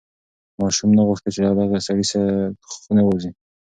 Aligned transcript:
ماشوم 0.59 0.89
نه 0.97 1.03
غوښتل 1.07 1.31
چې 1.35 1.41
له 1.45 1.51
دغې 1.59 1.79
سړې 1.87 2.05
خونې 2.81 3.03
ووځي. 3.05 3.31